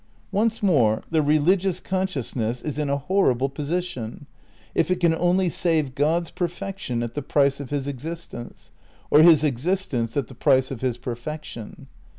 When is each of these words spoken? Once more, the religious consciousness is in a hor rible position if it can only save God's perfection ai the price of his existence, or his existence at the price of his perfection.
Once 0.31 0.63
more, 0.63 1.03
the 1.11 1.21
religious 1.21 1.79
consciousness 1.79 2.63
is 2.63 2.79
in 2.79 2.89
a 2.89 2.97
hor 2.97 3.31
rible 3.35 3.53
position 3.53 4.25
if 4.73 4.89
it 4.89 4.99
can 4.99 5.13
only 5.13 5.47
save 5.47 5.93
God's 5.93 6.31
perfection 6.31 7.03
ai 7.03 7.09
the 7.13 7.21
price 7.21 7.59
of 7.59 7.69
his 7.69 7.87
existence, 7.87 8.71
or 9.11 9.21
his 9.21 9.43
existence 9.43 10.17
at 10.17 10.27
the 10.27 10.33
price 10.33 10.71
of 10.71 10.81
his 10.81 10.97
perfection. 10.97 11.85